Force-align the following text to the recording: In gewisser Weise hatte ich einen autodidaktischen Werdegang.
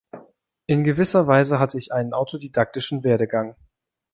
In 0.65 0.83
gewisser 0.83 1.27
Weise 1.27 1.59
hatte 1.59 1.77
ich 1.77 1.91
einen 1.93 2.13
autodidaktischen 2.13 3.03
Werdegang. 3.03 3.55